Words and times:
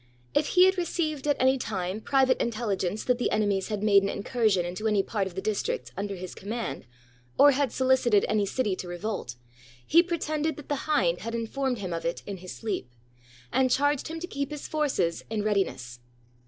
If 0.33 0.47
he 0.57 0.65
had 0.65 0.79
received 0.79 1.27
at 1.27 1.39
any 1.39 1.59
time 1.59 2.01
private 2.01 2.41
intelligence 2.41 3.03
that 3.03 3.19
the 3.19 3.29
enemies 3.29 3.67
had 3.67 3.83
made 3.83 4.01
an 4.01 4.09
incursion 4.09 4.65
into 4.65 4.87
any 4.87 5.03
part 5.03 5.27
of 5.27 5.35
the 5.35 5.43
districts 5.43 5.91
under 5.95 6.15
his 6.15 6.33
command, 6.33 6.87
or 7.37 7.51
had 7.51 7.71
solicited 7.71 8.25
any 8.27 8.47
city 8.47 8.75
to 8.77 8.87
revolt, 8.87 9.35
he 9.85 10.01
pretended 10.01 10.57
that 10.57 10.69
the 10.69 10.89
hind 10.89 11.19
had 11.19 11.35
informed 11.35 11.77
him 11.77 11.93
of 11.93 12.03
it 12.03 12.23
in 12.25 12.37
his 12.37 12.51
sleep, 12.51 12.89
and 13.53 13.69
charged 13.69 14.07
him 14.07 14.19
to 14.19 14.25
keep 14.25 14.49
his 14.49 14.67
forces 14.67 15.23
in 15.29 15.43
readiness. 15.43 15.99